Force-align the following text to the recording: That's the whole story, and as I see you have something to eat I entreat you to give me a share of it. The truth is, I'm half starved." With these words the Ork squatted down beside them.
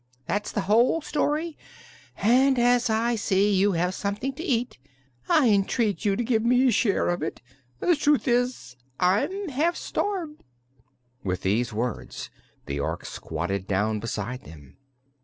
That's 0.25 0.51
the 0.51 0.61
whole 0.61 1.01
story, 1.01 1.59
and 2.17 2.57
as 2.57 2.89
I 2.89 3.13
see 3.13 3.53
you 3.53 3.73
have 3.73 3.93
something 3.93 4.33
to 4.33 4.41
eat 4.41 4.79
I 5.29 5.47
entreat 5.49 6.05
you 6.05 6.15
to 6.15 6.23
give 6.23 6.41
me 6.43 6.67
a 6.67 6.71
share 6.71 7.07
of 7.09 7.21
it. 7.21 7.39
The 7.81 7.95
truth 7.95 8.27
is, 8.27 8.75
I'm 8.99 9.49
half 9.49 9.75
starved." 9.75 10.43
With 11.23 11.43
these 11.43 11.71
words 11.71 12.31
the 12.65 12.79
Ork 12.79 13.05
squatted 13.05 13.67
down 13.67 13.99
beside 13.99 14.43
them. 14.45 14.77